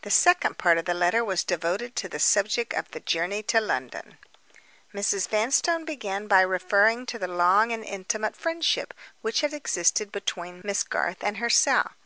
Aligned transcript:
The 0.00 0.10
second 0.10 0.56
part 0.56 0.78
of 0.78 0.86
the 0.86 0.94
letter 0.94 1.22
was 1.22 1.44
devoted 1.44 1.94
to 1.96 2.08
the 2.08 2.18
subject 2.18 2.72
of 2.72 2.90
the 2.92 3.00
journey 3.00 3.42
to 3.42 3.60
London. 3.60 4.16
Mrs. 4.94 5.28
Vanstone 5.28 5.84
began 5.84 6.26
by 6.26 6.40
referring 6.40 7.04
to 7.12 7.18
the 7.18 7.28
long 7.28 7.70
and 7.70 7.84
intimate 7.84 8.34
friendship 8.34 8.94
which 9.20 9.42
had 9.42 9.52
existed 9.52 10.10
between 10.10 10.62
Miss 10.64 10.82
Garth 10.82 11.22
and 11.22 11.36
herself. 11.36 11.92